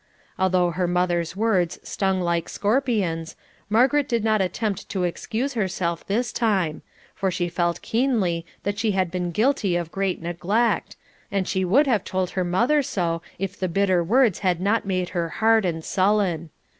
Although 0.39 0.71
her 0.71 0.87
mother's 0.87 1.35
words 1.35 1.77
stung 1.83 2.21
like 2.21 2.49
scorpions, 2.49 3.35
Margaret 3.69 4.09
did 4.09 4.23
not 4.23 4.41
attempt 4.41 4.89
to 4.89 5.03
excuse 5.03 5.53
herself 5.53 6.07
this 6.07 6.33
time, 6.33 6.81
for 7.13 7.29
she 7.29 7.47
felt 7.49 7.83
keenly 7.83 8.43
that 8.63 8.79
she 8.79 8.93
had 8.93 9.11
been 9.11 9.29
guilty 9.29 9.75
of 9.75 9.91
great 9.91 10.19
neglect, 10.19 10.95
and 11.31 11.47
she 11.47 11.63
would 11.63 11.85
have 11.85 12.03
told 12.03 12.31
her 12.31 12.43
mother 12.43 12.81
so 12.81 13.21
if 13.37 13.59
the 13.59 13.67
bitter 13.69 14.03
words 14.03 14.39
had 14.39 14.59
not 14.59 14.85
made 14.87 15.09
her 15.09 15.29
hard 15.29 15.65
and 15.65 15.85
sullen. 15.85 16.49